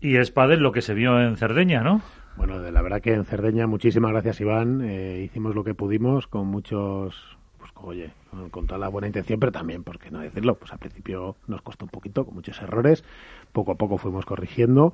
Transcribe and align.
Y 0.00 0.14
es 0.14 0.30
padre 0.30 0.58
lo 0.58 0.70
que 0.70 0.80
se 0.80 0.94
vio 0.94 1.20
en 1.20 1.36
Cerdeña, 1.36 1.82
¿no? 1.82 2.02
Bueno, 2.36 2.60
de 2.60 2.70
la 2.70 2.82
verdad 2.82 3.00
que 3.00 3.14
en 3.14 3.24
Cerdeña, 3.24 3.66
muchísimas 3.66 4.12
gracias 4.12 4.40
Iván. 4.40 4.80
Eh, 4.80 5.22
hicimos 5.24 5.56
lo 5.56 5.64
que 5.64 5.74
pudimos 5.74 6.28
con 6.28 6.46
muchos, 6.46 7.36
pues 7.58 7.72
oye, 7.74 8.12
con 8.52 8.68
toda 8.68 8.78
la 8.78 8.86
buena 8.86 9.08
intención, 9.08 9.40
pero 9.40 9.50
también, 9.50 9.82
¿por 9.82 9.98
qué 9.98 10.12
no 10.12 10.20
decirlo? 10.20 10.54
Pues 10.54 10.72
al 10.72 10.78
principio 10.78 11.34
nos 11.48 11.62
costó 11.62 11.86
un 11.86 11.90
poquito, 11.90 12.24
con 12.24 12.36
muchos 12.36 12.62
errores. 12.62 13.02
Poco 13.50 13.72
a 13.72 13.74
poco 13.74 13.98
fuimos 13.98 14.24
corrigiendo 14.24 14.92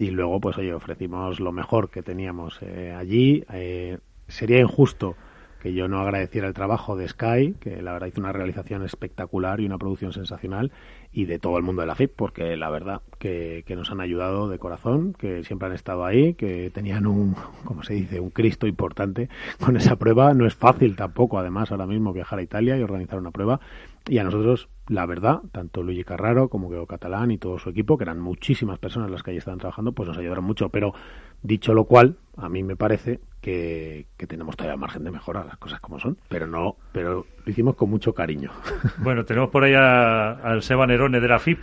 y 0.00 0.10
luego, 0.10 0.40
pues 0.40 0.58
oye, 0.58 0.74
ofrecimos 0.74 1.38
lo 1.38 1.52
mejor 1.52 1.88
que 1.88 2.02
teníamos 2.02 2.58
eh, 2.60 2.92
allí. 2.92 3.44
Eh, 3.52 3.98
sería 4.26 4.58
injusto 4.58 5.14
que 5.60 5.72
yo 5.72 5.88
no 5.88 6.00
agradeciera 6.00 6.48
el 6.48 6.54
trabajo 6.54 6.96
de 6.96 7.06
Sky, 7.06 7.54
que 7.60 7.82
la 7.82 7.92
verdad 7.92 8.08
hizo 8.08 8.20
una 8.20 8.32
realización 8.32 8.82
espectacular 8.82 9.60
y 9.60 9.66
una 9.66 9.78
producción 9.78 10.12
sensacional, 10.12 10.72
y 11.12 11.24
de 11.24 11.38
todo 11.38 11.56
el 11.58 11.64
mundo 11.64 11.82
de 11.82 11.86
la 11.86 11.94
FIP, 11.94 12.12
porque 12.16 12.56
la 12.56 12.70
verdad 12.70 13.02
que, 13.18 13.64
nos 13.76 13.90
han 13.90 14.00
ayudado 14.00 14.48
de 14.48 14.58
corazón, 14.58 15.12
que 15.12 15.44
siempre 15.44 15.68
han 15.68 15.74
estado 15.74 16.04
ahí, 16.04 16.34
que 16.34 16.70
tenían 16.70 17.06
un, 17.06 17.34
como 17.64 17.82
se 17.82 17.94
dice, 17.94 18.20
un 18.20 18.30
Cristo 18.30 18.66
importante 18.66 19.28
con 19.64 19.76
esa 19.76 19.96
prueba. 19.96 20.34
No 20.34 20.46
es 20.46 20.54
fácil 20.54 20.96
tampoco, 20.96 21.38
además, 21.38 21.70
ahora 21.70 21.86
mismo 21.86 22.12
viajar 22.12 22.38
a 22.38 22.42
Italia 22.42 22.76
y 22.76 22.82
organizar 22.82 23.18
una 23.18 23.30
prueba. 23.30 23.60
Y 24.08 24.18
a 24.18 24.24
nosotros, 24.24 24.68
la 24.88 25.04
verdad, 25.06 25.40
tanto 25.52 25.82
Luigi 25.82 26.04
Carraro 26.04 26.48
como 26.48 26.68
Gueo 26.68 26.86
Catalán 26.86 27.30
y 27.30 27.38
todo 27.38 27.58
su 27.58 27.70
equipo, 27.70 27.98
que 27.98 28.04
eran 28.04 28.20
muchísimas 28.20 28.78
personas 28.78 29.10
las 29.10 29.22
que 29.22 29.30
allí 29.30 29.38
estaban 29.38 29.58
trabajando, 29.58 29.92
pues 29.92 30.08
nos 30.08 30.18
ayudaron 30.18 30.44
mucho. 30.44 30.70
Pero 30.70 30.94
dicho 31.42 31.74
lo 31.74 31.84
cual, 31.84 32.16
a 32.36 32.48
mí 32.48 32.62
me 32.62 32.76
parece 32.76 33.20
que, 33.40 34.06
tenemos 34.28 34.56
todavía 34.56 34.76
margen 34.76 35.04
de 35.04 35.10
mejora, 35.10 35.44
las 35.44 35.56
cosas 35.56 35.80
como 35.80 35.98
son, 35.98 36.16
pero 36.28 36.46
no, 36.46 36.76
pero 36.92 37.26
lo 37.44 37.50
hicimos 37.50 37.74
con 37.74 37.90
mucho 37.90 38.14
cariño. 38.14 38.50
Bueno, 38.98 39.24
tenemos 39.24 39.50
por 39.50 39.64
ahí 39.64 39.74
al 39.74 40.62
Seba 40.62 40.86
Nerone 40.86 41.20
de 41.20 41.28
la 41.28 41.38
FIP. 41.38 41.58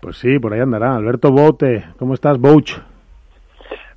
Pues 0.00 0.18
sí, 0.18 0.38
por 0.38 0.52
ahí 0.52 0.60
andará. 0.60 0.96
Alberto 0.96 1.30
Bote, 1.30 1.84
¿cómo 1.98 2.12
estás, 2.12 2.38
Bouch? 2.38 2.78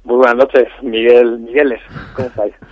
Muy 0.06 0.16
buenas 0.16 0.38
noches, 0.38 0.68
Miguel 0.82 1.40
Migueles, 1.40 1.82
¿cómo 2.16 2.28
estáis? 2.28 2.54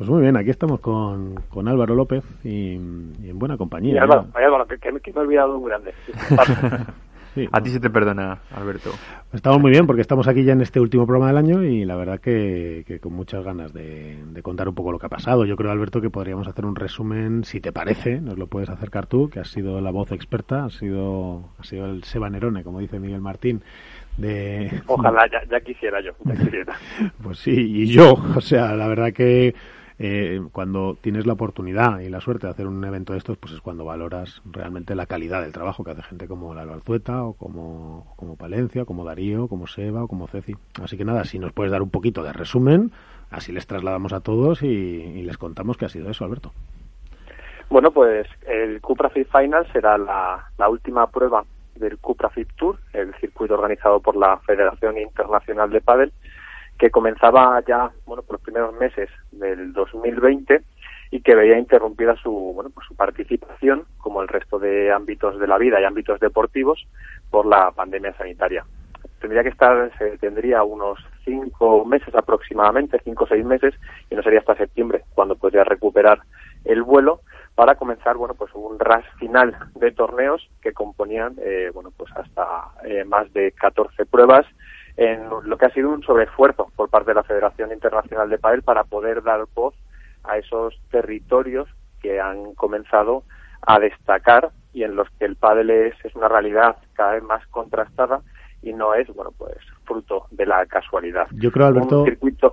Pues 0.00 0.08
muy 0.08 0.22
bien, 0.22 0.34
aquí 0.38 0.48
estamos 0.48 0.80
con, 0.80 1.34
con 1.50 1.68
Álvaro 1.68 1.94
López 1.94 2.24
y, 2.42 2.76
en 2.76 3.38
buena 3.38 3.58
compañía. 3.58 3.96
Y 3.96 3.98
Álvaro, 3.98 4.28
Álvaro 4.32 4.66
que, 4.66 4.78
que, 4.78 4.90
me 4.90 4.98
he 4.98 5.18
olvidado 5.18 5.58
muy 5.58 5.68
grande. 5.68 5.92
A 7.52 7.62
ti 7.62 7.70
se 7.70 7.80
te 7.80 7.90
perdona, 7.90 8.40
Alberto. 8.54 8.90
Estamos 9.32 9.60
muy 9.60 9.70
bien 9.70 9.86
porque 9.86 10.02
estamos 10.02 10.26
aquí 10.26 10.42
ya 10.42 10.52
en 10.52 10.60
este 10.60 10.80
último 10.80 11.06
programa 11.06 11.28
del 11.28 11.36
año 11.36 11.62
y 11.62 11.84
la 11.84 11.94
verdad 11.94 12.18
que, 12.20 12.98
con 13.00 13.12
muchas 13.12 13.44
ganas 13.44 13.72
de, 13.72 14.18
contar 14.42 14.68
un 14.68 14.74
poco 14.74 14.90
lo 14.90 14.98
que 14.98 15.06
ha 15.06 15.10
pasado. 15.10 15.44
Yo 15.44 15.56
creo, 15.56 15.70
Alberto, 15.70 16.00
que 16.00 16.10
podríamos 16.10 16.48
hacer 16.48 16.66
un 16.66 16.74
resumen, 16.74 17.44
si 17.44 17.60
te 17.60 17.72
parece, 17.72 18.20
nos 18.20 18.36
lo 18.36 18.48
puedes 18.48 18.68
acercar 18.68 19.06
tú, 19.06 19.30
que 19.30 19.38
has 19.38 19.48
sido 19.48 19.80
la 19.80 19.92
voz 19.92 20.10
experta, 20.10 20.64
has 20.64 20.74
sido, 20.74 21.50
has 21.58 21.68
sido 21.68 21.86
el 21.86 22.02
Seba 22.02 22.28
Nerone, 22.30 22.64
como 22.64 22.80
dice 22.80 22.98
Miguel 22.98 23.20
Martín. 23.20 23.62
De... 24.16 24.82
Ojalá, 24.86 25.28
ya, 25.30 25.42
ya 25.48 25.60
quisiera 25.60 26.00
yo, 26.00 26.12
ya 26.24 26.34
quisiera. 26.34 26.74
pues 27.22 27.38
sí, 27.38 27.52
y 27.52 27.86
yo, 27.86 28.14
o 28.34 28.40
sea, 28.40 28.74
la 28.74 28.88
verdad 28.88 29.12
que 29.12 29.54
eh, 30.02 30.40
cuando 30.52 30.96
tienes 30.98 31.26
la 31.26 31.34
oportunidad 31.34 32.00
y 32.00 32.08
la 32.08 32.22
suerte 32.22 32.46
de 32.46 32.52
hacer 32.52 32.66
un 32.66 32.82
evento 32.82 33.12
de 33.12 33.18
estos, 33.18 33.36
pues 33.36 33.52
es 33.52 33.60
cuando 33.60 33.84
valoras 33.84 34.40
realmente 34.50 34.94
la 34.94 35.04
calidad 35.04 35.42
del 35.42 35.52
trabajo 35.52 35.84
que 35.84 35.90
hace 35.90 36.02
gente 36.02 36.26
como 36.26 36.54
la 36.54 36.62
Alzueta 36.62 37.22
o 37.22 37.34
como, 37.34 38.14
como 38.16 38.34
Palencia, 38.34 38.86
como 38.86 39.04
Darío, 39.04 39.46
como 39.46 39.66
Seba 39.66 40.02
o 40.02 40.08
como 40.08 40.26
Ceci. 40.26 40.56
Así 40.82 40.96
que 40.96 41.04
nada, 41.04 41.24
si 41.24 41.38
nos 41.38 41.52
puedes 41.52 41.70
dar 41.70 41.82
un 41.82 41.90
poquito 41.90 42.22
de 42.22 42.32
resumen, 42.32 42.92
así 43.30 43.52
les 43.52 43.66
trasladamos 43.66 44.14
a 44.14 44.20
todos 44.20 44.62
y, 44.62 45.22
les 45.22 45.36
contamos 45.36 45.76
qué 45.76 45.84
ha 45.84 45.90
sido 45.90 46.08
eso, 46.08 46.24
Alberto. 46.24 46.50
Bueno, 47.68 47.90
pues 47.90 48.26
el 48.48 48.80
Cupra 48.80 49.10
Fit 49.10 49.28
Final 49.30 49.70
será 49.70 49.98
la, 49.98 50.50
la 50.56 50.68
última 50.70 51.08
prueba 51.08 51.44
del 51.74 51.98
Cupra 51.98 52.30
Fit 52.30 52.48
Tour, 52.56 52.78
el 52.94 53.14
circuito 53.16 53.52
organizado 53.52 54.00
por 54.00 54.16
la 54.16 54.38
Federación 54.38 54.96
Internacional 54.96 55.68
de 55.68 55.82
Padel, 55.82 56.12
que 56.80 56.90
comenzaba 56.90 57.62
ya 57.68 57.90
bueno 58.06 58.22
por 58.22 58.36
los 58.36 58.42
primeros 58.42 58.74
meses 58.74 59.10
del 59.30 59.74
2020 59.74 60.62
y 61.10 61.20
que 61.20 61.34
veía 61.34 61.58
interrumpida 61.58 62.16
su 62.16 62.32
bueno 62.32 62.70
pues 62.70 62.86
su 62.86 62.96
participación 62.96 63.84
como 63.98 64.22
el 64.22 64.28
resto 64.28 64.58
de 64.58 64.90
ámbitos 64.90 65.38
de 65.38 65.46
la 65.46 65.58
vida 65.58 65.78
y 65.78 65.84
ámbitos 65.84 66.18
deportivos 66.20 66.88
por 67.30 67.44
la 67.44 67.70
pandemia 67.72 68.14
sanitaria. 68.14 68.64
Tendría 69.20 69.42
que 69.42 69.50
estar 69.50 69.92
se 69.98 70.16
tendría 70.16 70.64
unos 70.64 70.98
cinco 71.22 71.84
meses 71.84 72.14
aproximadamente 72.14 72.98
cinco 73.04 73.24
o 73.24 73.28
seis 73.28 73.44
meses 73.44 73.74
y 74.08 74.14
no 74.14 74.22
sería 74.22 74.38
hasta 74.38 74.56
septiembre 74.56 75.04
cuando 75.14 75.36
podría 75.36 75.64
recuperar 75.64 76.22
el 76.64 76.82
vuelo 76.82 77.20
para 77.54 77.74
comenzar 77.74 78.16
bueno 78.16 78.32
pues 78.32 78.52
un 78.54 78.78
ras 78.78 79.04
final 79.18 79.54
de 79.74 79.92
torneos 79.92 80.48
que 80.62 80.72
componían 80.72 81.34
eh, 81.42 81.70
bueno 81.74 81.92
pues 81.94 82.10
hasta 82.16 82.72
eh, 82.84 83.04
más 83.04 83.30
de 83.34 83.52
14 83.52 84.06
pruebas 84.06 84.46
en 85.00 85.30
lo 85.44 85.56
que 85.56 85.64
ha 85.64 85.70
sido 85.70 85.88
un 85.88 86.02
sobreesfuerzo 86.02 86.70
por 86.76 86.90
parte 86.90 87.12
de 87.12 87.14
la 87.14 87.22
Federación 87.22 87.72
Internacional 87.72 88.28
de 88.28 88.36
Padel 88.36 88.62
para 88.62 88.84
poder 88.84 89.22
dar 89.22 89.46
voz 89.54 89.74
a 90.24 90.36
esos 90.36 90.78
territorios 90.90 91.66
que 92.02 92.20
han 92.20 92.54
comenzado 92.54 93.22
a 93.62 93.78
destacar 93.78 94.50
y 94.74 94.82
en 94.82 94.96
los 94.96 95.08
que 95.18 95.24
el 95.24 95.36
pádel 95.36 95.70
es, 95.70 95.94
es 96.04 96.14
una 96.14 96.28
realidad 96.28 96.76
cada 96.92 97.12
vez 97.12 97.22
más 97.22 97.46
contrastada 97.46 98.20
y 98.60 98.74
no 98.74 98.92
es 98.92 99.08
bueno 99.14 99.32
pues 99.38 99.56
fruto 99.86 100.26
de 100.32 100.44
la 100.44 100.66
casualidad. 100.66 101.28
Yo 101.32 101.50
creo 101.50 101.66
Alberto, 101.66 102.04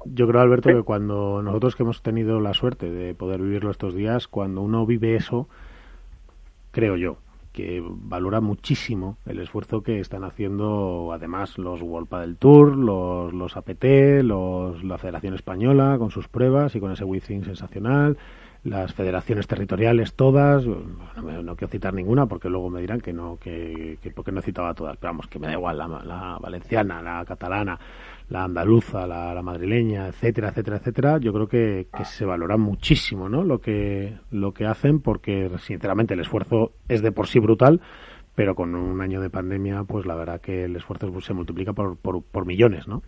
yo 0.05 0.27
creo 0.29 0.41
Alberto 0.41 0.69
que 0.69 0.83
cuando 0.83 1.41
nosotros 1.41 1.75
que 1.75 1.83
hemos 1.83 2.01
tenido 2.01 2.39
la 2.39 2.53
suerte 2.53 2.89
de 2.89 3.13
poder 3.13 3.41
vivirlo 3.41 3.71
estos 3.71 3.93
días, 3.93 4.29
cuando 4.29 4.61
uno 4.61 4.85
vive 4.85 5.15
eso, 5.15 5.49
creo 6.71 6.95
yo, 6.95 7.17
que 7.57 7.83
valora 7.83 8.39
muchísimo 8.39 9.17
el 9.25 9.39
esfuerzo 9.39 9.81
que 9.81 9.99
están 9.99 10.23
haciendo 10.23 11.11
además 11.11 11.57
los 11.57 11.81
World 11.81 12.07
del 12.19 12.37
Tour, 12.37 12.77
los, 12.77 13.33
los 13.33 13.57
APT, 13.57 13.83
los, 14.21 14.83
la 14.83 14.99
Federación 14.99 15.33
Española 15.33 15.95
con 15.97 16.11
sus 16.11 16.27
pruebas 16.27 16.75
y 16.75 16.79
con 16.79 16.91
ese 16.91 17.03
Within 17.03 17.43
sensacional, 17.45 18.19
las 18.67 18.93
federaciones 18.93 19.47
territoriales 19.47 20.13
todas, 20.13 20.65
no, 20.65 21.55
quiero 21.55 21.71
citar 21.71 21.93
ninguna 21.93 22.25
porque 22.25 22.49
luego 22.49 22.69
me 22.69 22.81
dirán 22.81 22.99
que 22.99 23.13
no, 23.13 23.37
que, 23.39 23.97
que 24.01 24.11
porque 24.11 24.31
no 24.31 24.39
he 24.39 24.43
citado 24.43 24.67
a 24.67 24.73
todas, 24.73 24.97
pero 24.97 25.13
vamos, 25.13 25.27
que 25.27 25.39
me 25.39 25.47
da 25.47 25.53
igual, 25.53 25.77
la, 25.77 25.87
la 25.87 26.37
valenciana, 26.39 27.01
la 27.01 27.23
catalana, 27.25 27.79
la 28.29 28.43
andaluza, 28.43 29.07
la, 29.07 29.41
madrileña, 29.41 30.07
etcétera, 30.07 30.49
etcétera, 30.49 30.77
etcétera, 30.77 31.17
yo 31.19 31.31
creo 31.31 31.47
que, 31.47 31.87
se 32.03 32.25
valora 32.25 32.57
muchísimo, 32.57 33.29
¿no? 33.29 33.43
Lo 33.43 33.59
que, 33.59 34.13
lo 34.31 34.51
que 34.53 34.65
hacen, 34.65 35.01
porque 35.01 35.49
sinceramente 35.59 36.13
el 36.13 36.19
esfuerzo 36.19 36.71
es 36.89 37.01
de 37.01 37.11
por 37.11 37.27
sí 37.27 37.39
brutal, 37.39 37.79
pero 38.35 38.53
con 38.53 38.75
un 38.75 39.01
año 39.01 39.21
de 39.21 39.29
pandemia, 39.29 39.83
pues 39.87 40.05
la 40.05 40.15
verdad 40.15 40.41
que 40.41 40.65
el 40.65 40.75
esfuerzo 40.75 41.21
se 41.21 41.33
multiplica 41.33 41.71
por, 41.71 41.97
por, 41.97 42.21
por 42.21 42.45
millones, 42.45 42.87
¿no? 42.87 43.01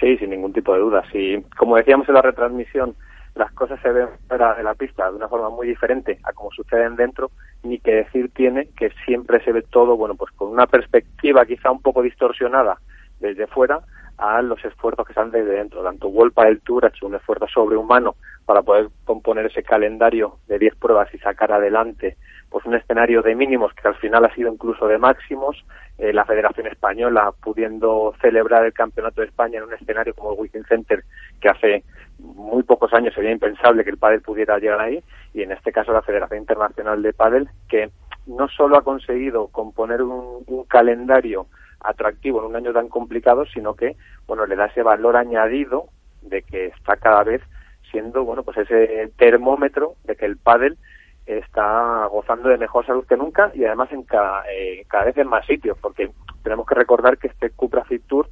Sí, 0.00 0.16
sin 0.16 0.30
ningún 0.30 0.52
tipo 0.52 0.72
de 0.72 0.80
duda. 0.80 1.02
Sí, 1.12 1.36
como 1.58 1.76
decíamos 1.76 2.08
en 2.08 2.14
la 2.14 2.22
retransmisión, 2.22 2.94
las 3.40 3.52
cosas 3.52 3.80
se 3.80 3.90
ven 3.90 4.08
fuera 4.28 4.54
de 4.54 4.62
la 4.62 4.74
pista 4.74 5.10
de 5.10 5.16
una 5.16 5.26
forma 5.26 5.48
muy 5.48 5.66
diferente 5.66 6.18
a 6.24 6.32
como 6.34 6.50
suceden 6.50 6.94
dentro, 6.94 7.30
ni 7.62 7.80
que 7.80 7.94
decir 7.94 8.30
tiene 8.34 8.68
que 8.76 8.90
siempre 9.06 9.42
se 9.42 9.50
ve 9.50 9.62
todo, 9.62 9.96
bueno, 9.96 10.14
pues 10.14 10.30
con 10.32 10.48
una 10.48 10.66
perspectiva 10.66 11.46
quizá 11.46 11.70
un 11.70 11.80
poco 11.80 12.02
distorsionada 12.02 12.78
desde 13.18 13.46
fuera, 13.46 13.80
a 14.20 14.42
los 14.42 14.62
esfuerzos 14.64 15.06
que 15.06 15.12
están 15.12 15.30
desde 15.30 15.52
dentro. 15.52 15.82
Tanto 15.82 16.10
Wolpa 16.10 16.44
del 16.44 16.60
Tour 16.60 16.84
ha 16.84 16.88
hecho 16.88 17.06
un 17.06 17.14
esfuerzo 17.14 17.46
sobrehumano 17.48 18.16
para 18.44 18.62
poder 18.62 18.88
componer 19.04 19.46
ese 19.46 19.62
calendario 19.62 20.36
de 20.46 20.58
10 20.58 20.76
pruebas 20.76 21.12
y 21.14 21.18
sacar 21.18 21.52
adelante 21.52 22.16
pues 22.50 22.66
un 22.66 22.74
escenario 22.74 23.22
de 23.22 23.34
mínimos 23.34 23.72
que 23.74 23.86
al 23.86 23.94
final 23.94 24.24
ha 24.24 24.34
sido 24.34 24.52
incluso 24.52 24.86
de 24.86 24.98
máximos. 24.98 25.64
Eh, 25.98 26.12
la 26.12 26.24
Federación 26.24 26.66
Española 26.66 27.32
pudiendo 27.42 28.14
celebrar 28.20 28.64
el 28.64 28.72
Campeonato 28.72 29.20
de 29.20 29.28
España 29.28 29.58
en 29.58 29.64
un 29.64 29.74
escenario 29.74 30.14
como 30.14 30.32
el 30.32 30.40
Wiking 30.40 30.64
Center 30.64 31.04
que 31.40 31.48
hace 31.48 31.84
muy 32.18 32.62
pocos 32.62 32.92
años 32.92 33.14
sería 33.14 33.30
impensable 33.30 33.84
que 33.84 33.90
el 33.90 33.98
pádel 33.98 34.20
pudiera 34.20 34.58
llegar 34.58 34.80
ahí 34.80 35.02
y 35.32 35.42
en 35.42 35.52
este 35.52 35.72
caso 35.72 35.92
la 35.92 36.02
Federación 36.02 36.40
Internacional 36.40 37.02
de 37.02 37.12
Pádel 37.12 37.48
que 37.68 37.90
no 38.26 38.48
solo 38.48 38.76
ha 38.76 38.82
conseguido 38.82 39.48
componer 39.48 40.02
un 40.02 40.64
calendario 40.68 41.46
atractivo 41.80 42.40
en 42.40 42.46
un 42.46 42.56
año 42.56 42.72
tan 42.72 42.88
complicado, 42.88 43.44
sino 43.46 43.74
que, 43.74 43.96
bueno, 44.26 44.46
le 44.46 44.56
da 44.56 44.66
ese 44.66 44.82
valor 44.82 45.16
añadido 45.16 45.86
de 46.22 46.42
que 46.42 46.66
está 46.66 46.96
cada 46.96 47.24
vez 47.24 47.42
siendo, 47.90 48.24
bueno, 48.24 48.42
pues 48.42 48.58
ese 48.58 49.10
termómetro 49.16 49.94
de 50.04 50.16
que 50.16 50.26
el 50.26 50.36
pádel 50.36 50.78
está 51.26 52.06
gozando 52.06 52.48
de 52.48 52.58
mejor 52.58 52.86
salud 52.86 53.06
que 53.06 53.16
nunca 53.16 53.50
y 53.54 53.64
además 53.64 53.92
en 53.92 54.02
cada, 54.02 54.42
eh, 54.50 54.84
cada 54.88 55.04
vez 55.04 55.16
en 55.18 55.28
más 55.28 55.46
sitios, 55.46 55.76
porque 55.80 56.10
tenemos 56.42 56.66
que 56.66 56.74
recordar 56.74 57.18
que 57.18 57.28
este 57.28 57.50
Cupra 57.50 57.84
Fit 57.84 58.02
Tour 58.06 58.28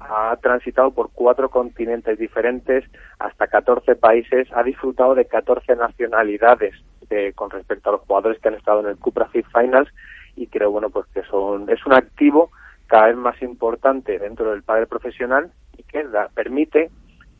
ha 0.00 0.36
transitado 0.42 0.90
por 0.90 1.10
cuatro 1.12 1.48
continentes 1.48 2.18
diferentes, 2.18 2.84
hasta 3.18 3.46
14 3.46 3.94
países, 3.94 4.48
ha 4.52 4.62
disfrutado 4.62 5.14
de 5.14 5.26
14 5.26 5.76
nacionalidades 5.76 6.74
eh, 7.10 7.32
con 7.34 7.50
respecto 7.50 7.88
a 7.88 7.92
los 7.92 8.02
jugadores 8.02 8.40
que 8.40 8.48
han 8.48 8.54
estado 8.54 8.80
en 8.80 8.86
el 8.86 8.96
Cupra 8.98 9.26
Fit 9.26 9.46
Finals 9.52 9.92
y 10.34 10.46
creo, 10.48 10.70
bueno, 10.70 10.90
pues 10.90 11.06
que 11.14 11.22
son, 11.24 11.70
es 11.70 11.84
un 11.86 11.92
activo 11.92 12.50
cada 12.92 13.06
vez 13.06 13.16
más 13.16 13.40
importante 13.40 14.18
dentro 14.18 14.50
del 14.50 14.62
padre 14.62 14.86
profesional 14.86 15.50
y 15.78 15.82
que 15.84 16.04
da, 16.04 16.28
permite 16.34 16.90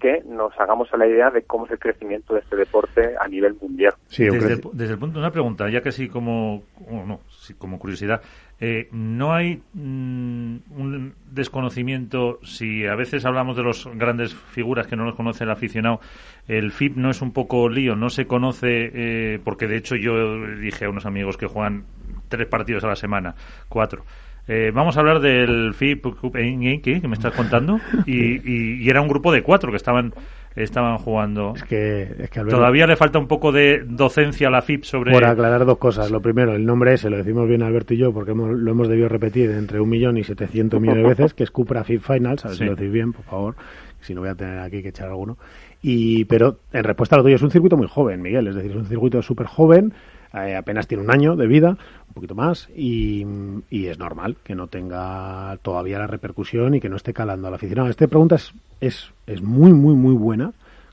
que 0.00 0.22
nos 0.25 0.58
hagamos 0.58 0.88
a 0.94 0.96
la 0.96 1.06
idea 1.06 1.28
de 1.31 1.43
cómo 1.43 1.66
es 1.66 1.72
el 1.72 1.78
crecimiento 1.78 2.32
de 2.32 2.40
este 2.40 2.56
deporte 2.56 3.14
a 3.20 3.28
nivel 3.28 3.54
mundial. 3.60 3.93
Sí, 4.06 4.25
desde, 4.25 4.54
el, 4.54 4.60
desde 4.72 4.94
el 4.94 4.99
punto 4.99 5.19
de 5.19 5.26
una 5.26 5.31
pregunta, 5.31 5.69
ya 5.69 5.82
que 5.82 5.93
sí 5.93 6.08
como, 6.08 6.62
no, 6.90 7.20
como 7.58 7.78
curiosidad, 7.78 8.22
eh, 8.60 8.88
¿no 8.93 9.34
hay 9.34 9.60
mm, 9.75 10.56
un 10.75 11.14
desconocimiento, 11.31 12.38
si 12.43 12.87
a 12.87 12.94
veces 12.94 13.26
hablamos 13.26 13.54
de 13.54 13.64
las 13.64 13.87
grandes 13.94 14.34
figuras 14.34 14.87
que 14.87 14.96
no 14.96 15.04
los 15.04 15.16
conoce 15.16 15.44
el 15.44 15.50
aficionado, 15.50 16.00
el 16.49 16.72
FIP 16.72 16.96
no 16.96 17.10
es 17.10 17.20
un 17.20 17.34
poco 17.34 17.69
lío, 17.69 17.94
no 17.94 18.08
se 18.08 18.25
conoce, 18.26 18.90
eh, 18.94 19.38
porque 19.44 19.66
de 19.66 19.76
hecho 19.76 19.96
yo 19.96 20.46
dije 20.56 20.87
a 20.87 20.88
unos 20.88 21.04
amigos 21.04 21.37
que 21.37 21.46
juegan 21.46 21.84
tres 22.31 22.49
partidos 22.49 22.84
a 22.84 22.88
la 22.88 22.96
semana, 22.96 23.34
cuatro. 23.69 24.02
Eh, 24.48 24.72
vamos 24.74 24.96
a 24.96 25.00
hablar 25.00 25.20
del 25.20 25.72
FIP 25.72 26.04
que 26.32 27.08
me 27.08 27.14
estás 27.14 27.32
contando 27.32 27.78
y, 28.06 28.88
era 28.88 29.00
un 29.00 29.08
grupo 29.08 29.32
de 29.32 29.42
cuatro 29.42 29.70
que 29.70 29.76
estaban 29.76 30.12
estaban 30.56 30.98
jugando. 30.98 31.54
Es 31.56 31.62
que, 31.64 32.28
todavía 32.50 32.86
le 32.86 32.96
falta 32.96 33.18
un 33.18 33.26
poco 33.26 33.52
de 33.52 33.84
docencia 33.86 34.48
a 34.48 34.50
la 34.50 34.60
FIP 34.60 34.84
sobre. 34.84 35.12
Por 35.12 35.24
aclarar 35.24 35.64
dos 35.64 35.78
cosas. 35.78 36.10
Lo 36.10 36.20
primero, 36.20 36.54
el 36.54 36.66
nombre 36.66 36.94
ese 36.94 37.08
lo 37.08 37.16
decimos 37.16 37.48
bien 37.48 37.62
Alberto 37.62 37.94
y 37.94 37.98
yo 37.98 38.12
porque 38.12 38.34
lo 38.34 38.70
hemos 38.70 38.88
debido 38.88 39.08
repetir 39.08 39.50
entre 39.50 39.80
un 39.80 39.88
millón 39.88 40.18
y 40.18 40.24
setecientos 40.24 40.80
millones 40.80 41.04
de 41.04 41.08
veces, 41.08 41.34
que 41.34 41.44
es 41.44 41.50
Cupra 41.50 41.84
FIP 41.84 42.02
Finals. 42.02 42.44
A 42.44 42.48
ver 42.48 42.56
si 42.56 42.64
lo 42.64 42.74
decís 42.74 42.92
bien, 42.92 43.12
por 43.12 43.24
favor. 43.24 43.54
Si 44.00 44.14
no 44.14 44.20
voy 44.20 44.30
a 44.30 44.34
tener 44.34 44.58
aquí 44.58 44.82
que 44.82 44.88
echar 44.88 45.08
alguno. 45.08 45.38
Y, 45.80 46.24
pero 46.24 46.58
en 46.72 46.82
respuesta 46.82 47.14
a 47.14 47.18
lo 47.18 47.22
tuyo, 47.22 47.36
es 47.36 47.42
un 47.42 47.52
circuito 47.52 47.76
muy 47.76 47.86
joven, 47.86 48.20
Miguel. 48.20 48.48
Es 48.48 48.56
decir, 48.56 48.72
es 48.72 48.76
un 48.76 48.86
circuito 48.86 49.22
súper 49.22 49.46
joven 49.46 49.94
eh, 50.34 50.56
apenas 50.56 50.87
tiene 50.87 51.05
un 51.05 51.11
año 51.11 51.37
de 51.37 51.46
vida, 51.46 51.70
un 52.08 52.14
poquito 52.14 52.34
más, 52.34 52.69
y, 52.75 53.26
es 53.70 53.99
normal 53.99 54.37
que 54.43 54.55
no 54.55 54.69
tenga 54.69 55.58
todavía 55.62 55.99
la 55.99 56.06
repercusión 56.06 56.75
y 56.75 56.81
que 56.81 56.88
no 56.88 56.96
esté 56.96 57.12
calando 57.12 57.49
al 57.49 57.55
aficionado. 57.55 57.88
Esta 57.88 58.06
pregunta 58.06 58.37
es, 58.37 58.52
es, 58.81 59.11
es 59.26 59.43
muy, 59.43 59.73
muy, 59.73 59.94
muy 59.94 60.14
buena 60.14 60.52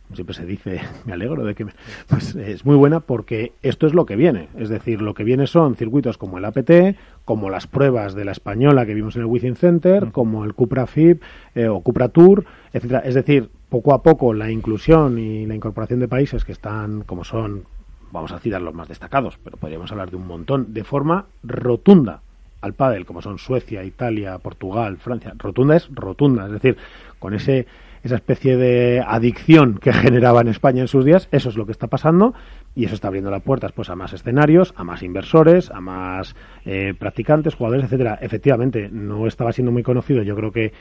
como 0.09 0.15
siempre 0.15 0.33
se 0.33 0.45
dice, 0.47 0.81
me 1.05 1.13
alegro 1.13 1.43
de 1.43 1.53
que 1.53 1.65
me, 1.65 1.71
pues 2.07 2.33
es 2.33 2.65
muy 2.65 2.75
buena 2.75 2.99
porque 2.99 3.53
esto 3.61 3.85
es 3.85 3.93
lo 3.93 4.07
que 4.07 4.15
viene, 4.15 4.47
es 4.57 4.67
decir, 4.67 5.03
lo 5.03 5.13
que 5.13 5.23
viene 5.23 5.45
son 5.45 5.75
circuitos 5.75 6.17
como 6.17 6.39
el 6.39 6.45
APT, 6.45 6.97
como 7.25 7.51
las 7.51 7.67
pruebas 7.67 8.15
de 8.15 8.25
la 8.25 8.31
española 8.31 8.87
que 8.87 8.95
vimos 8.95 9.15
en 9.15 9.21
el 9.21 9.27
Within 9.27 9.55
Center, 9.55 10.11
como 10.11 10.45
el 10.45 10.55
Cupra 10.55 10.87
FIB 10.87 11.21
eh, 11.53 11.67
o 11.67 11.81
Cupra 11.81 12.09
Tour, 12.09 12.43
etcétera. 12.73 13.01
Es 13.05 13.13
decir, 13.13 13.51
poco 13.69 13.93
a 13.93 14.01
poco 14.01 14.33
la 14.33 14.49
inclusión 14.49 15.19
y 15.19 15.45
la 15.45 15.53
incorporación 15.53 15.99
de 15.99 16.07
países 16.07 16.43
que 16.43 16.53
están 16.53 17.03
como 17.03 17.23
son 17.23 17.65
vamos 18.11 18.31
a 18.31 18.39
citar 18.39 18.61
los 18.61 18.73
más 18.73 18.87
destacados, 18.87 19.37
pero 19.43 19.57
podríamos 19.57 19.91
hablar 19.91 20.09
de 20.09 20.17
un 20.17 20.27
montón, 20.27 20.73
de 20.73 20.83
forma 20.83 21.25
rotunda 21.43 22.21
al 22.61 22.73
pádel, 22.73 23.05
como 23.05 23.21
son 23.21 23.37
Suecia, 23.37 23.83
Italia, 23.83 24.37
Portugal, 24.39 24.97
Francia. 24.97 25.33
Rotunda 25.37 25.75
es 25.75 25.87
rotunda, 25.93 26.45
es 26.45 26.51
decir, 26.51 26.77
con 27.19 27.33
ese 27.33 27.67
esa 28.03 28.15
especie 28.15 28.57
de 28.57 29.03
adicción 29.05 29.77
que 29.77 29.93
generaba 29.93 30.41
en 30.41 30.47
España 30.47 30.81
en 30.81 30.87
sus 30.87 31.05
días, 31.05 31.27
eso 31.31 31.49
es 31.49 31.57
lo 31.57 31.65
que 31.65 31.71
está 31.71 31.87
pasando 31.87 32.33
y 32.75 32.85
eso 32.85 32.95
está 32.95 33.07
abriendo 33.07 33.31
las 33.31 33.41
puertas 33.41 33.71
pues 33.71 33.89
a 33.89 33.95
más 33.95 34.13
escenarios, 34.13 34.73
a 34.77 34.83
más 34.83 35.03
inversores, 35.03 35.69
a 35.71 35.81
más 35.81 36.35
eh, 36.65 36.93
practicantes, 36.97 37.55
jugadores, 37.55 37.85
etcétera. 37.85 38.19
Efectivamente, 38.21 38.89
no 38.91 39.27
estaba 39.27 39.51
siendo 39.51 39.71
muy 39.71 39.83
conocido. 39.83 40.23
Yo 40.23 40.35
creo 40.35 40.51
que 40.51 40.71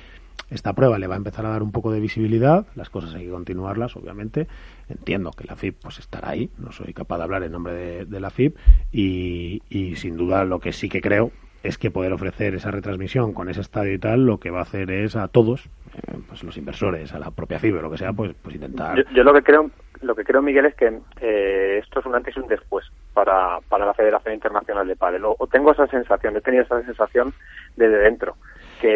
esta 0.50 0.72
prueba 0.72 0.98
le 0.98 1.06
va 1.06 1.14
a 1.14 1.18
empezar 1.18 1.44
a 1.44 1.50
dar 1.50 1.62
un 1.62 1.72
poco 1.72 1.92
de 1.92 2.00
visibilidad, 2.00 2.66
las 2.74 2.88
cosas 2.88 3.14
hay 3.14 3.26
que 3.26 3.30
continuarlas, 3.30 3.96
obviamente. 3.96 4.46
Entiendo 4.88 5.30
que 5.32 5.44
la 5.44 5.56
FIP 5.56 5.82
pues 5.82 5.98
estará 5.98 6.30
ahí, 6.30 6.50
no 6.58 6.72
soy 6.72 6.94
capaz 6.94 7.18
de 7.18 7.24
hablar 7.24 7.42
en 7.42 7.52
nombre 7.52 8.06
de, 8.06 8.20
la 8.20 8.30
FIP 8.30 8.56
y, 8.90 9.60
sin 9.96 10.16
duda 10.16 10.44
lo 10.44 10.58
que 10.60 10.72
sí 10.72 10.88
que 10.88 11.00
creo 11.00 11.30
es 11.62 11.76
que 11.76 11.90
poder 11.90 12.12
ofrecer 12.12 12.54
esa 12.54 12.70
retransmisión 12.70 13.32
con 13.34 13.48
ese 13.48 13.60
estadio 13.60 13.92
y 13.92 13.98
tal, 13.98 14.24
lo 14.24 14.38
que 14.38 14.50
va 14.50 14.60
a 14.60 14.62
hacer 14.62 14.90
es 14.90 15.16
a 15.16 15.28
todos, 15.28 15.68
eh, 15.94 16.18
pues 16.28 16.42
los 16.44 16.56
inversores, 16.56 17.12
a 17.12 17.18
la 17.18 17.30
propia 17.30 17.58
FIB 17.58 17.78
o 17.78 17.82
lo 17.82 17.90
que 17.90 17.98
sea, 17.98 18.12
pues, 18.12 18.34
pues 18.40 18.54
intentar. 18.54 19.04
Yo, 19.12 19.24
lo 19.24 19.34
que 19.34 19.42
creo, 19.42 19.70
lo 20.00 20.14
que 20.14 20.24
creo 20.24 20.40
Miguel 20.40 20.66
es 20.66 20.74
que 20.76 21.00
eh, 21.20 21.80
esto 21.82 22.00
es 22.00 22.06
un 22.06 22.14
antes 22.14 22.36
y 22.36 22.40
un 22.40 22.46
después 22.46 22.86
para, 23.12 23.58
para 23.68 23.84
la 23.84 23.94
Federación 23.94 24.34
Internacional 24.34 24.86
de 24.86 24.96
Padel. 24.96 25.24
O, 25.24 25.36
tengo 25.50 25.72
esa 25.72 25.88
sensación, 25.88 26.36
he 26.36 26.40
tenido 26.40 26.62
esa 26.62 26.80
sensación 26.84 27.34
desde 27.76 27.98
dentro 27.98 28.36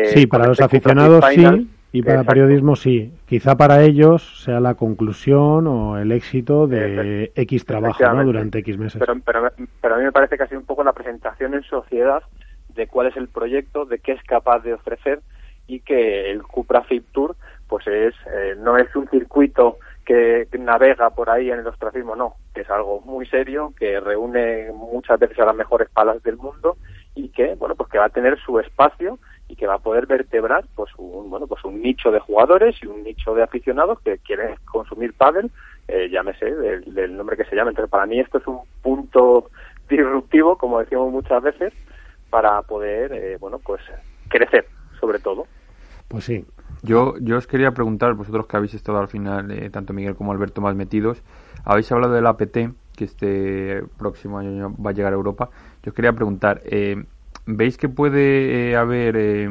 sí, 0.06 0.26
para 0.26 0.46
los 0.46 0.60
aficionados 0.60 1.24
sí, 1.34 1.68
y 1.92 2.02
para 2.02 2.24
periodismo 2.24 2.76
sí. 2.76 3.12
Quizá 3.26 3.56
para 3.56 3.82
ellos 3.82 4.42
sea 4.44 4.60
la 4.60 4.74
conclusión 4.74 5.66
o 5.66 5.98
el 5.98 6.12
éxito 6.12 6.66
de 6.66 7.32
X 7.34 7.66
trabajo 7.66 8.02
durante 8.24 8.58
X 8.60 8.78
meses. 8.78 8.98
Pero, 8.98 9.20
pero, 9.24 9.50
pero, 9.80 9.94
a 9.94 9.98
mí 9.98 10.04
me 10.04 10.12
parece 10.12 10.36
que 10.36 10.44
ha 10.44 10.48
sido 10.48 10.60
un 10.60 10.66
poco 10.66 10.84
la 10.84 10.92
presentación 10.92 11.54
en 11.54 11.62
sociedad 11.64 12.22
de 12.74 12.86
cuál 12.86 13.08
es 13.08 13.16
el 13.16 13.28
proyecto, 13.28 13.84
de 13.84 13.98
qué 13.98 14.12
es 14.12 14.22
capaz 14.22 14.60
de 14.60 14.74
ofrecer 14.74 15.20
y 15.66 15.80
que 15.80 16.30
el 16.30 16.42
Cupra 16.42 16.82
Fit 16.82 17.04
Tour 17.12 17.36
pues 17.68 17.86
es 17.86 18.14
eh, 18.30 18.54
no 18.58 18.76
es 18.76 18.94
un 18.94 19.08
circuito 19.08 19.78
que 20.04 20.46
navega 20.58 21.10
por 21.10 21.30
ahí 21.30 21.50
en 21.50 21.60
el 21.60 21.66
ostracismo, 21.66 22.16
no, 22.16 22.34
que 22.54 22.62
es 22.62 22.70
algo 22.70 23.00
muy 23.00 23.26
serio, 23.26 23.72
que 23.78 24.00
reúne 24.00 24.70
muchas 24.72 25.18
veces 25.18 25.38
a 25.38 25.46
las 25.46 25.54
mejores 25.54 25.88
palas 25.88 26.22
del 26.22 26.36
mundo 26.36 26.76
y 27.14 27.28
que, 27.28 27.54
bueno, 27.54 27.74
pues 27.74 27.88
que 27.88 27.98
va 27.98 28.06
a 28.06 28.10
tener 28.10 28.38
su 28.40 28.58
espacio 28.58 29.18
y 29.48 29.56
que 29.56 29.66
va 29.66 29.74
a 29.74 29.78
poder 29.78 30.06
vertebrar 30.06 30.64
pues 30.74 30.90
un 30.96 31.30
bueno 31.30 31.46
pues 31.46 31.64
un 31.64 31.80
nicho 31.82 32.10
de 32.10 32.20
jugadores 32.20 32.76
y 32.82 32.86
un 32.86 33.02
nicho 33.02 33.34
de 33.34 33.42
aficionados 33.42 34.00
que 34.00 34.18
quieren 34.18 34.56
consumir 34.64 35.12
pádel 35.14 35.50
eh, 35.88 36.08
llámese 36.10 36.46
del, 36.46 37.16
nombre 37.16 37.36
que 37.36 37.44
se 37.44 37.56
llame. 37.56 37.70
Entonces 37.70 37.90
para 37.90 38.06
mí 38.06 38.18
esto 38.20 38.38
es 38.38 38.46
un 38.46 38.60
punto 38.82 39.50
disruptivo 39.88 40.56
como 40.56 40.78
decimos 40.78 41.12
muchas 41.12 41.42
veces 41.42 41.72
para 42.30 42.62
poder 42.62 43.12
eh, 43.12 43.36
bueno 43.38 43.58
pues 43.58 43.82
crecer 44.28 44.66
sobre 45.00 45.18
todo. 45.18 45.46
Pues 46.08 46.24
sí. 46.24 46.44
Yo 46.82 47.14
yo 47.20 47.36
os 47.36 47.46
quería 47.46 47.72
preguntar 47.72 48.14
vosotros 48.14 48.46
que 48.46 48.56
habéis 48.56 48.74
estado 48.74 48.98
al 48.98 49.08
final 49.08 49.50
eh, 49.50 49.70
tanto 49.70 49.92
Miguel 49.92 50.16
como 50.16 50.32
Alberto 50.32 50.60
más 50.60 50.74
metidos 50.74 51.22
habéis 51.64 51.90
hablado 51.92 52.14
del 52.14 52.26
APT 52.26 52.58
que 52.96 53.04
este 53.04 53.82
próximo 53.98 54.38
año 54.38 54.74
va 54.74 54.90
a 54.90 54.92
llegar 54.92 55.12
a 55.12 55.16
Europa. 55.16 55.50
Yo 55.82 55.90
os 55.90 55.94
quería 55.94 56.12
preguntar 56.12 56.60
eh, 56.64 57.04
¿Veis 57.46 57.76
que 57.76 57.88
puede 57.88 58.70
eh, 58.70 58.76
haber 58.76 59.16
eh, 59.16 59.50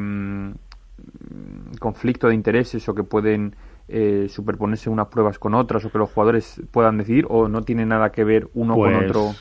conflicto 1.78 2.28
de 2.28 2.34
intereses 2.34 2.88
o 2.88 2.94
que 2.94 3.04
pueden 3.04 3.54
eh, 3.88 4.26
superponerse 4.30 4.88
unas 4.88 5.08
pruebas 5.08 5.38
con 5.38 5.54
otras 5.54 5.84
o 5.84 5.92
que 5.92 5.98
los 5.98 6.10
jugadores 6.10 6.62
puedan 6.70 6.96
decidir 6.96 7.26
o 7.28 7.48
no 7.48 7.62
tiene 7.62 7.84
nada 7.84 8.10
que 8.10 8.24
ver 8.24 8.48
uno 8.54 8.74
con 8.74 8.92
pues, 8.92 9.10
otro? 9.10 9.34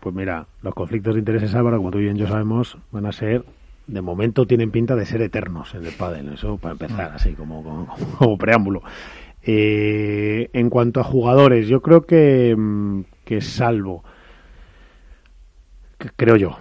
Pues 0.00 0.14
mira, 0.14 0.46
los 0.60 0.74
conflictos 0.74 1.14
de 1.14 1.20
intereses, 1.20 1.54
Álvaro, 1.54 1.78
como 1.78 1.90
tú 1.90 1.98
y 1.98 2.14
yo 2.14 2.26
sabemos, 2.26 2.76
van 2.90 3.06
a 3.06 3.12
ser, 3.12 3.46
de 3.86 4.02
momento 4.02 4.46
tienen 4.46 4.70
pinta 4.70 4.96
de 4.96 5.06
ser 5.06 5.22
eternos 5.22 5.74
en 5.74 5.86
el 5.86 5.92
pádel, 5.92 6.34
eso 6.34 6.58
para 6.58 6.72
empezar, 6.72 7.12
así 7.14 7.32
como, 7.32 7.86
como, 8.18 8.36
preámbulo. 8.38 8.82
en 9.42 10.68
cuanto 10.68 11.00
a 11.00 11.04
jugadores, 11.04 11.68
yo 11.68 11.80
creo 11.80 12.02
que, 12.02 12.54
mm, 12.54 13.00
que 13.24 13.40
salvo, 13.40 14.04
creo 16.16 16.36
yo, 16.36 16.58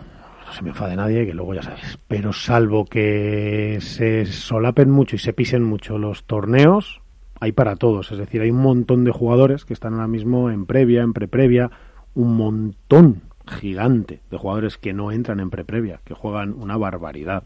se 0.54 0.62
me 0.62 0.70
enfade 0.70 0.96
nadie, 0.96 1.26
que 1.26 1.34
luego 1.34 1.54
ya 1.54 1.64
sabes. 1.64 2.00
Pero 2.08 2.34
salvo 2.34 2.86
que 2.86 3.80
se 3.82 4.26
solapen 4.26 4.90
mucho 4.90 5.16
y 5.16 5.20
se 5.20 5.34
pisen 5.34 5.64
mucho 5.64 5.98
los 5.98 6.24
torneos, 6.26 7.02
hay 7.40 7.52
para 7.52 7.76
todos. 7.76 8.12
Es 8.12 8.18
decir, 8.18 8.42
hay 8.42 8.52
un 8.52 8.62
montón 8.62 9.04
de 9.04 9.12
jugadores 9.12 9.66
que 9.66 9.74
están 9.74 9.94
ahora 9.94 10.08
mismo 10.08 10.50
en 10.50 10.66
previa, 10.66 11.02
en 11.02 11.14
preprevia, 11.14 11.72
un 12.16 12.38
montón 12.38 13.24
gigante 13.48 14.22
de 14.30 14.38
jugadores 14.38 14.78
que 14.78 14.94
no 14.94 15.12
entran 15.12 15.40
en 15.40 15.50
preprevia, 15.50 16.00
que 16.06 16.14
juegan 16.14 16.54
una 16.54 16.78
barbaridad, 16.78 17.44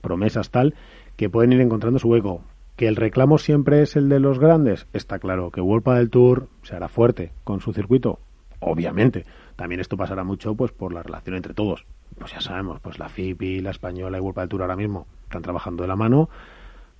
promesas 0.00 0.50
tal, 0.50 0.74
que 1.16 1.30
pueden 1.30 1.52
ir 1.52 1.60
encontrando 1.60 1.98
su 1.98 2.08
hueco. 2.08 2.42
Que 2.76 2.88
el 2.88 2.96
reclamo 2.96 3.38
siempre 3.38 3.80
es 3.82 3.96
el 3.96 4.08
de 4.08 4.20
los 4.20 4.38
grandes, 4.38 4.86
está 4.92 5.18
claro. 5.18 5.50
Que 5.50 5.60
World 5.60 5.96
del 5.96 6.10
Tour 6.10 6.48
se 6.62 6.76
hará 6.76 6.88
fuerte 6.88 7.32
con 7.44 7.60
su 7.60 7.72
circuito, 7.72 8.18
obviamente. 8.66 9.24
También 9.56 9.80
esto 9.80 9.96
pasará 9.96 10.24
mucho 10.24 10.54
pues 10.54 10.72
por 10.72 10.92
la 10.92 11.02
relación 11.02 11.36
entre 11.36 11.54
todos 11.54 11.86
pues 12.18 12.32
ya 12.32 12.40
sabemos, 12.40 12.80
pues 12.80 12.98
la 12.98 13.08
FIPI, 13.08 13.60
la 13.60 13.70
Española 13.70 14.18
y 14.18 14.20
World 14.20 14.38
del 14.38 14.48
Tour 14.48 14.62
ahora 14.62 14.76
mismo 14.76 15.06
están 15.24 15.42
trabajando 15.42 15.82
de 15.82 15.88
la 15.88 15.96
mano. 15.96 16.28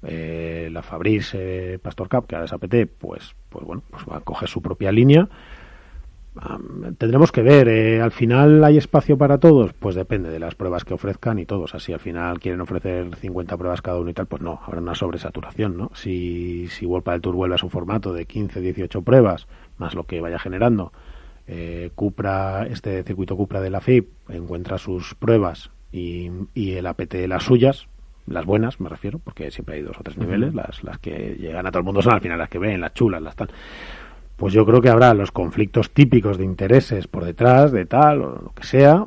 Eh, 0.02 0.68
la 0.70 0.82
Fabrice 0.82 1.74
eh, 1.74 1.78
Pastor 1.78 2.08
Cup, 2.08 2.26
que 2.26 2.36
ahora 2.36 2.44
es 2.44 2.52
APT, 2.52 2.86
pues, 2.98 3.34
pues 3.48 3.64
bueno, 3.64 3.82
pues 3.90 4.04
va 4.10 4.18
a 4.18 4.20
coger 4.20 4.48
su 4.48 4.60
propia 4.60 4.92
línea. 4.92 5.28
tendremos 6.98 7.32
que 7.32 7.40
ver, 7.40 7.66
eh, 7.68 8.02
al 8.02 8.10
final 8.12 8.62
hay 8.62 8.76
espacio 8.76 9.16
para 9.16 9.38
todos, 9.38 9.72
pues 9.72 9.94
depende 9.94 10.28
de 10.28 10.38
las 10.38 10.54
pruebas 10.54 10.84
que 10.84 10.92
ofrezcan 10.92 11.38
y 11.38 11.46
todos. 11.46 11.74
Así 11.74 11.94
al 11.94 12.00
final 12.00 12.38
quieren 12.38 12.60
ofrecer 12.60 13.16
50 13.16 13.56
pruebas 13.56 13.80
cada 13.80 13.98
uno 13.98 14.10
y 14.10 14.14
tal, 14.14 14.26
pues 14.26 14.42
no, 14.42 14.60
habrá 14.66 14.80
una 14.80 14.94
sobresaturación, 14.94 15.78
¿no? 15.78 15.90
Si, 15.94 16.68
si 16.68 16.84
World 16.84 17.08
del 17.08 17.20
Tour 17.22 17.34
vuelve 17.34 17.54
a 17.54 17.58
su 17.58 17.70
formato 17.70 18.12
de 18.12 18.26
15, 18.26 18.60
18 18.60 19.00
pruebas, 19.00 19.48
más 19.78 19.94
lo 19.94 20.04
que 20.04 20.20
vaya 20.20 20.38
generando, 20.38 20.92
eh, 21.46 21.90
Cupra, 21.94 22.66
este 22.66 23.02
circuito 23.02 23.36
Cupra 23.36 23.60
de 23.60 23.70
la 23.70 23.80
FIP 23.80 24.08
encuentra 24.28 24.78
sus 24.78 25.14
pruebas 25.14 25.70
y, 25.92 26.30
el 26.54 26.86
APT 26.86 27.14
las 27.26 27.44
suyas, 27.44 27.86
las 28.26 28.44
buenas 28.44 28.80
me 28.80 28.88
refiero, 28.88 29.18
porque 29.18 29.50
siempre 29.50 29.76
hay 29.76 29.82
dos 29.82 29.98
o 29.98 30.02
tres 30.02 30.18
niveles, 30.18 30.54
las, 30.54 30.82
las 30.82 30.98
que 30.98 31.36
llegan 31.38 31.66
a 31.66 31.70
todo 31.70 31.80
el 31.80 31.84
mundo 31.84 32.02
son 32.02 32.14
al 32.14 32.20
final 32.20 32.38
las 32.38 32.48
que 32.48 32.58
ven, 32.58 32.80
las 32.80 32.92
chulas, 32.92 33.22
las 33.22 33.36
tal. 33.36 33.48
Pues 34.36 34.52
yo 34.52 34.66
creo 34.66 34.82
que 34.82 34.90
habrá 34.90 35.14
los 35.14 35.32
conflictos 35.32 35.90
típicos 35.92 36.36
de 36.36 36.44
intereses 36.44 37.08
por 37.08 37.24
detrás, 37.24 37.72
de 37.72 37.86
tal, 37.86 38.20
o 38.20 38.42
lo 38.42 38.52
que 38.54 38.64
sea, 38.64 39.06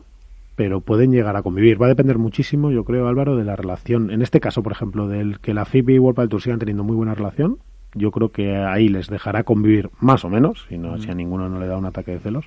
pero 0.55 0.81
pueden 0.81 1.12
llegar 1.12 1.36
a 1.36 1.43
convivir. 1.43 1.79
Va 1.79 1.86
a 1.86 1.89
depender 1.89 2.17
muchísimo, 2.17 2.72
yo 2.72 2.84
creo, 2.84 3.08
Álvaro, 3.08 3.36
de 3.36 3.43
la 3.43 3.55
relación. 3.55 4.10
En 4.10 4.24
este 4.24 4.39
caso, 4.39 4.63
por 4.63 4.72
ejemplo, 4.72 5.08
del 5.08 5.39
que 5.39 5.53
la 5.53 5.65
FIP 5.65 5.91
y 5.91 6.00
World 6.00 6.29
Tour 6.29 6.41
sigan 6.41 6.60
teniendo 6.60 6.84
muy 6.84 6.96
buena 6.96 7.13
relación, 7.13 7.60
yo 7.93 8.12
creo 8.12 8.29
que 8.29 8.55
ahí 8.55 8.88
les 8.88 9.08
dejará 9.08 9.43
convivir 9.43 9.89
más 10.00 10.24
o 10.24 10.29
menos, 10.29 10.65
si, 10.69 10.77
no, 10.77 10.98
si 11.00 11.10
a 11.10 11.15
ninguno 11.15 11.50
no 11.50 11.60
le 11.60 11.67
da 11.67 11.77
un 11.77 11.86
ataque 11.86 12.12
de 12.12 12.19
celos, 12.19 12.46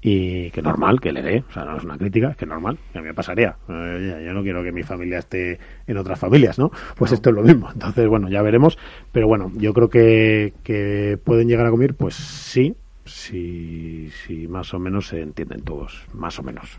y 0.00 0.50
que 0.50 0.62
normal, 0.62 1.00
que 1.00 1.12
le 1.12 1.22
dé, 1.22 1.44
o 1.48 1.52
sea, 1.52 1.64
no 1.64 1.76
es 1.76 1.84
una 1.84 1.96
crítica, 1.96 2.30
es 2.30 2.36
que 2.36 2.46
normal, 2.46 2.78
que 2.92 2.98
a 2.98 3.02
mí 3.02 3.08
me 3.08 3.14
pasaría. 3.14 3.56
Eh, 3.68 4.24
yo 4.26 4.32
no 4.32 4.42
quiero 4.42 4.62
que 4.62 4.72
mi 4.72 4.82
familia 4.82 5.18
esté 5.18 5.58
en 5.86 5.96
otras 5.96 6.18
familias, 6.18 6.58
¿no? 6.58 6.70
Pues 6.96 7.12
esto 7.12 7.30
es 7.30 7.36
lo 7.36 7.42
mismo. 7.42 7.70
Entonces, 7.72 8.06
bueno, 8.08 8.28
ya 8.28 8.42
veremos, 8.42 8.78
pero 9.12 9.28
bueno, 9.28 9.50
yo 9.54 9.72
creo 9.72 9.88
que, 9.88 10.52
que 10.62 11.18
pueden 11.24 11.48
llegar 11.48 11.66
a 11.66 11.70
convivir, 11.70 11.94
pues 11.94 12.14
sí, 12.14 12.76
si, 13.06 14.10
si 14.10 14.48
más 14.48 14.74
o 14.74 14.78
menos 14.78 15.08
se 15.08 15.20
entienden 15.20 15.62
todos, 15.62 16.06
más 16.12 16.38
o 16.38 16.42
menos. 16.42 16.78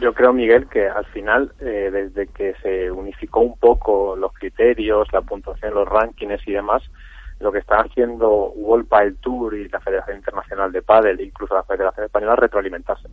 Yo 0.00 0.12
creo, 0.12 0.32
Miguel, 0.32 0.66
que 0.68 0.86
al 0.88 1.04
final, 1.06 1.52
eh, 1.60 1.90
desde 1.92 2.26
que 2.28 2.54
se 2.62 2.90
unificó 2.90 3.40
un 3.40 3.58
poco 3.58 4.16
los 4.16 4.32
criterios, 4.32 5.08
la 5.12 5.22
puntuación, 5.22 5.74
los 5.74 5.88
rankings 5.88 6.46
y 6.46 6.52
demás, 6.52 6.82
lo 7.44 7.52
que 7.52 7.58
están 7.58 7.86
haciendo 7.86 8.50
World 8.56 8.88
Padel 8.88 9.16
Tour 9.18 9.54
y 9.54 9.68
la 9.68 9.78
Federación 9.78 10.16
Internacional 10.16 10.72
de 10.72 10.82
Padel, 10.82 11.20
e 11.20 11.24
incluso 11.24 11.54
la 11.54 11.62
Federación 11.62 12.06
Española, 12.06 12.36
retroalimentarse. 12.36 13.06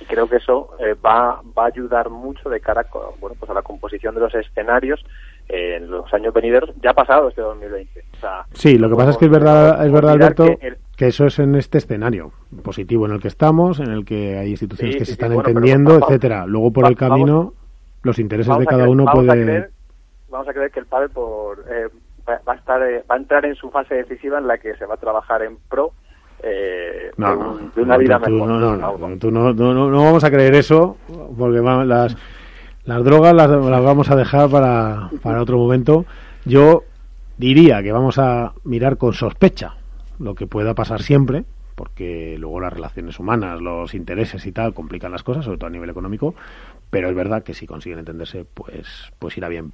Y 0.00 0.04
creo 0.04 0.28
que 0.28 0.36
eso 0.36 0.70
eh, 0.80 0.94
va, 0.94 1.40
va 1.56 1.64
a 1.64 1.66
ayudar 1.66 2.10
mucho 2.10 2.50
de 2.50 2.60
cara 2.60 2.80
a, 2.80 2.86
bueno, 3.20 3.36
pues 3.38 3.48
a 3.50 3.54
la 3.54 3.62
composición 3.62 4.14
de 4.14 4.22
los 4.22 4.34
escenarios 4.34 5.04
eh, 5.48 5.76
en 5.76 5.88
los 5.88 6.12
años 6.12 6.34
venideros, 6.34 6.70
ya 6.82 6.92
pasado 6.92 7.28
este 7.28 7.42
2020. 7.42 8.04
O 8.14 8.16
sea, 8.16 8.44
sí, 8.52 8.76
lo 8.76 8.90
que 8.90 8.96
pasa 8.96 9.10
es 9.10 9.16
que 9.18 9.26
es 9.26 9.30
verdad, 9.30 9.86
es 9.86 9.92
verdad 9.92 10.12
Alberto, 10.12 10.46
que, 10.96 11.06
eso 11.06 11.26
es 11.26 11.38
en 11.38 11.54
este 11.54 11.78
escenario 11.78 12.32
positivo 12.64 13.06
en 13.06 13.12
el 13.12 13.20
que 13.20 13.28
estamos, 13.28 13.78
en 13.78 13.90
el 13.90 14.04
que 14.04 14.36
hay 14.36 14.50
instituciones 14.50 14.96
que 14.96 15.04
se 15.04 15.12
están 15.12 15.32
entendiendo, 15.32 15.96
etcétera. 15.96 16.44
Luego 16.44 16.72
por 16.72 16.88
el 16.88 16.96
camino, 16.96 17.54
los 18.02 18.18
intereses 18.18 18.58
de 18.58 18.66
cada 18.66 18.88
uno 18.88 19.04
puede... 19.12 19.70
vamos 20.28 20.48
a 20.48 20.52
creer 20.52 20.72
que 20.72 20.80
el 20.80 20.86
padre 20.86 21.08
por, 21.08 21.64
eh, 21.70 21.88
va, 22.38 22.52
a 22.52 22.56
estar, 22.56 22.82
eh, 22.82 23.04
va 23.10 23.14
a 23.14 23.18
entrar 23.18 23.44
en 23.44 23.54
su 23.54 23.70
fase 23.70 23.94
decisiva 23.94 24.38
en 24.38 24.46
la 24.46 24.58
que 24.58 24.74
se 24.76 24.86
va 24.86 24.94
a 24.94 24.98
trabajar 24.98 25.42
en 25.42 25.56
pro 25.68 25.92
eh, 26.42 27.10
de, 27.16 27.82
una 27.82 27.96
vida 27.96 28.18
mejor. 28.18 28.48
No, 28.48 28.58
no, 28.58 28.76
no, 28.76 29.52
no, 29.52 29.90
no, 29.90 30.04
vamos 30.04 30.24
a 30.24 30.30
creer 30.30 30.54
eso, 30.54 30.96
porque 31.38 31.60
las, 31.60 32.16
las 32.84 33.04
drogas 33.04 33.34
las, 33.34 33.50
las 33.50 33.84
vamos 33.84 34.10
a 34.10 34.16
dejar 34.16 34.48
para, 34.48 35.10
para 35.22 35.42
otro 35.42 35.58
momento. 35.58 36.06
Yo 36.44 36.84
diría 37.36 37.82
que 37.82 37.92
vamos 37.92 38.18
a 38.18 38.52
mirar 38.64 38.96
con 38.96 39.12
sospecha 39.12 39.74
lo 40.18 40.34
que 40.34 40.46
pueda 40.46 40.74
pasar 40.74 41.02
siempre, 41.02 41.44
porque 41.74 42.36
luego 42.38 42.60
las 42.60 42.72
relaciones 42.72 43.18
humanas, 43.18 43.60
los 43.60 43.94
intereses 43.94 44.44
y 44.46 44.52
tal 44.52 44.74
complican 44.74 45.12
las 45.12 45.22
cosas, 45.22 45.44
sobre 45.44 45.58
todo 45.58 45.68
a 45.68 45.72
nivel 45.72 45.90
económico, 45.90 46.34
pero 46.90 47.08
es 47.08 47.14
verdad 47.14 47.42
que 47.42 47.54
si 47.54 47.66
consiguen 47.66 48.00
entenderse, 48.00 48.44
pues, 48.44 49.12
pues 49.18 49.36
irá 49.36 49.48
bien. 49.48 49.68